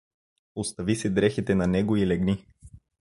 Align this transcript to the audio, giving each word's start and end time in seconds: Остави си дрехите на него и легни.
Остави 0.55 0.95
си 0.95 1.09
дрехите 1.13 1.55
на 1.55 1.67
него 1.67 1.95
и 1.97 2.07
легни. 2.07 2.45